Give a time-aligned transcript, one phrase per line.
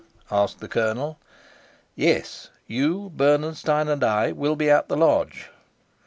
[0.31, 1.19] asked the colonel.
[1.95, 5.49] "Yes; you, Bernenstein, and I will be at the lodge."